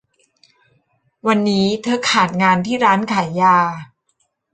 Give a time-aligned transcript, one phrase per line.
[1.27, 3.57] วันนี้เธอขาดงานที่ร้านขายยา